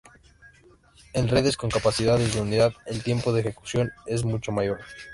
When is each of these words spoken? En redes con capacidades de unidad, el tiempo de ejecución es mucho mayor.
En 1.13 1.27
redes 1.27 1.57
con 1.57 1.69
capacidades 1.69 2.33
de 2.33 2.41
unidad, 2.41 2.73
el 2.87 3.03
tiempo 3.03 3.31
de 3.31 3.41
ejecución 3.41 3.91
es 4.07 4.23
mucho 4.25 4.51
mayor. 4.51 4.79